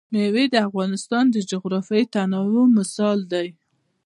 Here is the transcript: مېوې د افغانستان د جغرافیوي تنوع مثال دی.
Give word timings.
مېوې 0.13 0.45
د 0.53 0.55
افغانستان 0.67 1.23
د 1.31 1.37
جغرافیوي 1.49 2.05
تنوع 2.13 2.65
مثال 2.77 3.17
دی. 3.31 3.47